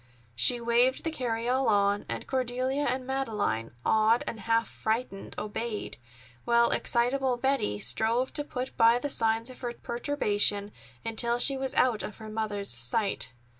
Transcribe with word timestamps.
She 0.33 0.59
waved 0.59 1.03
the 1.03 1.11
carryall 1.11 1.67
on, 1.67 2.07
and 2.09 2.25
Cordelia 2.25 2.85
and 2.87 3.05
Madeleine, 3.05 3.75
awed 3.85 4.23
and 4.25 4.39
half 4.39 4.67
frightened, 4.67 5.35
obeyed, 5.37 5.99
while 6.43 6.71
excitable 6.71 7.37
Betty 7.37 7.77
strove 7.77 8.33
to 8.33 8.43
put 8.43 8.75
by 8.75 8.97
the 8.97 9.09
signs 9.09 9.51
of 9.51 9.61
her 9.61 9.73
perturbation 9.73 10.71
until 11.05 11.37
she 11.37 11.55
was 11.55 11.75
out 11.75 12.01
of 12.01 12.17
her 12.17 12.29
mother's 12.29 12.71
sight. 12.73 13.31